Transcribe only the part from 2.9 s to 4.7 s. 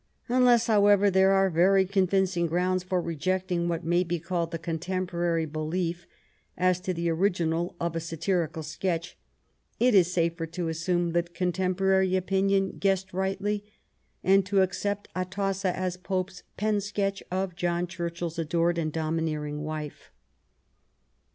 rejecting what may be called the